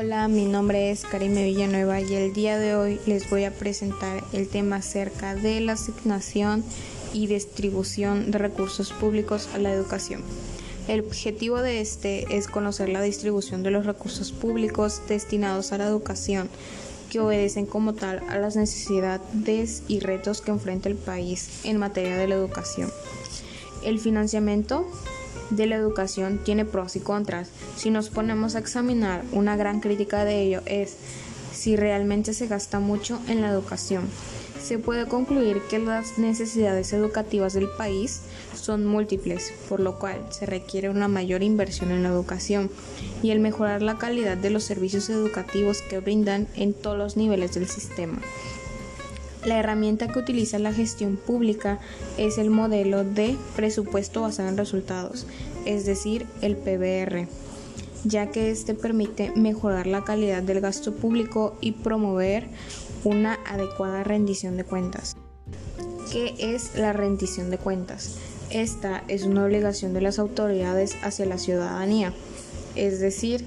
[0.00, 4.22] Hola, mi nombre es Karime Villanueva y el día de hoy les voy a presentar
[4.32, 6.62] el tema acerca de la asignación
[7.12, 10.22] y distribución de recursos públicos a la educación.
[10.86, 15.88] El objetivo de este es conocer la distribución de los recursos públicos destinados a la
[15.88, 16.48] educación,
[17.10, 22.16] que obedecen como tal a las necesidades y retos que enfrenta el país en materia
[22.16, 22.88] de la educación.
[23.82, 24.86] El financiamiento
[25.50, 27.50] de la educación tiene pros y contras.
[27.76, 30.96] Si nos ponemos a examinar, una gran crítica de ello es
[31.52, 34.04] si realmente se gasta mucho en la educación.
[34.62, 38.20] Se puede concluir que las necesidades educativas del país
[38.54, 42.70] son múltiples, por lo cual se requiere una mayor inversión en la educación
[43.22, 47.54] y el mejorar la calidad de los servicios educativos que brindan en todos los niveles
[47.54, 48.18] del sistema.
[49.44, 51.78] La herramienta que utiliza la gestión pública
[52.16, 55.26] es el modelo de presupuesto basado en resultados,
[55.64, 57.28] es decir, el PBR,
[58.04, 62.48] ya que este permite mejorar la calidad del gasto público y promover
[63.04, 65.16] una adecuada rendición de cuentas.
[66.10, 68.16] ¿Qué es la rendición de cuentas?
[68.50, 72.12] Esta es una obligación de las autoridades hacia la ciudadanía,
[72.74, 73.44] es decir,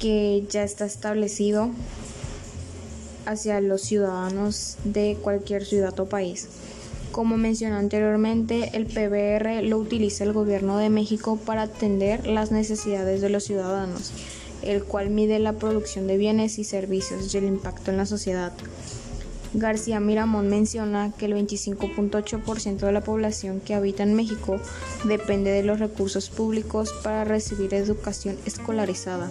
[0.00, 1.70] que ya está establecido
[3.26, 6.48] hacia los ciudadanos de cualquier ciudad o país.
[7.12, 13.20] Como mencioné anteriormente, el PBR lo utiliza el gobierno de México para atender las necesidades
[13.20, 14.10] de los ciudadanos,
[14.62, 18.52] el cual mide la producción de bienes y servicios y el impacto en la sociedad.
[19.56, 24.56] García Miramón menciona que el 25.8% de la población que habita en México
[25.04, 29.30] depende de los recursos públicos para recibir educación escolarizada.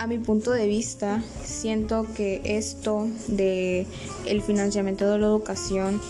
[0.00, 3.86] A mi punto de vista, siento que esto de
[4.24, 6.00] el financiamiento de la educación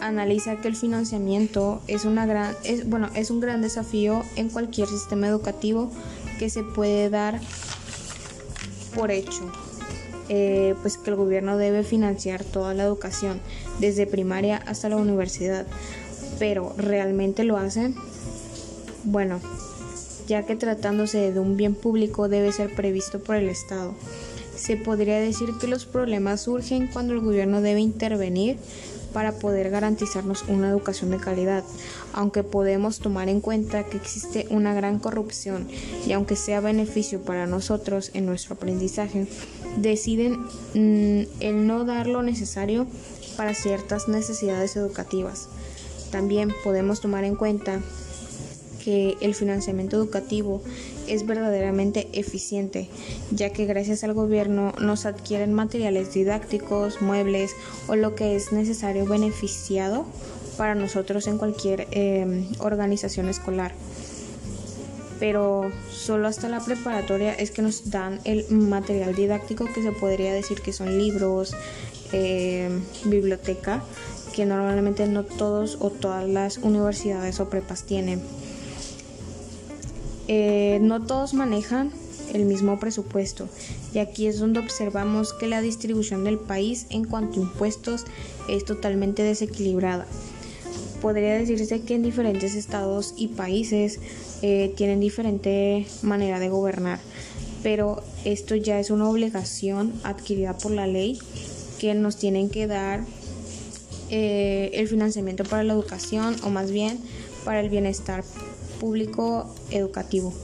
[0.00, 4.86] analiza que el financiamiento es una gran es, bueno, es un gran desafío en cualquier
[4.86, 5.90] sistema educativo
[6.38, 7.40] que se puede dar
[8.94, 9.50] por hecho.
[10.28, 13.40] Eh, pues que el gobierno debe financiar toda la educación,
[13.80, 15.66] desde primaria hasta la universidad.
[16.38, 17.96] Pero, ¿realmente lo hacen?
[19.02, 19.40] Bueno,
[20.26, 23.94] ya que tratándose de un bien público debe ser previsto por el Estado.
[24.56, 28.58] Se podría decir que los problemas surgen cuando el gobierno debe intervenir
[29.14, 31.62] para poder garantizarnos una educación de calidad,
[32.12, 35.68] aunque podemos tomar en cuenta que existe una gran corrupción
[36.06, 39.26] y aunque sea beneficio para nosotros en nuestro aprendizaje,
[39.76, 40.40] deciden
[40.74, 42.86] mm, el no dar lo necesario
[43.36, 45.48] para ciertas necesidades educativas.
[46.10, 47.80] También podemos tomar en cuenta
[48.84, 50.62] que el financiamiento educativo
[51.08, 52.88] es verdaderamente eficiente,
[53.30, 57.52] ya que gracias al gobierno nos adquieren materiales didácticos, muebles
[57.88, 60.04] o lo que es necesario beneficiado
[60.58, 63.72] para nosotros en cualquier em, organización escolar.
[65.18, 70.32] Pero solo hasta la preparatoria es que nos dan el material didáctico que se podría
[70.34, 71.54] decir que son libros,
[72.12, 73.82] em, biblioteca,
[74.34, 78.20] que normalmente no todos o todas las universidades o prepas tienen.
[80.28, 81.90] Eh, no todos manejan
[82.32, 83.48] el mismo presupuesto
[83.92, 88.04] y aquí es donde observamos que la distribución del país en cuanto a impuestos
[88.48, 90.06] es totalmente desequilibrada.
[91.02, 94.00] Podría decirse que en diferentes estados y países
[94.40, 96.98] eh, tienen diferente manera de gobernar,
[97.62, 101.18] pero esto ya es una obligación adquirida por la ley
[101.78, 103.04] que nos tienen que dar
[104.10, 106.98] eh, el financiamiento para la educación o más bien
[107.44, 108.24] para el bienestar
[108.84, 110.34] público educativo.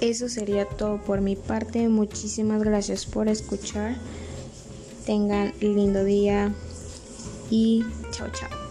[0.00, 1.88] Eso sería todo por mi parte.
[1.88, 3.96] Muchísimas gracias por escuchar.
[5.04, 6.54] Tengan lindo día
[7.50, 8.67] y chao chao.